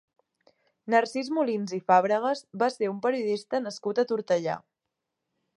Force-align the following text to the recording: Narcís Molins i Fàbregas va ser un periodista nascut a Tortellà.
Narcís 0.93 1.29
Molins 1.35 1.75
i 1.79 1.81
Fàbregas 1.93 2.43
va 2.63 2.71
ser 2.79 2.91
un 2.95 3.05
periodista 3.07 3.63
nascut 3.67 4.03
a 4.05 4.11
Tortellà. 4.15 4.61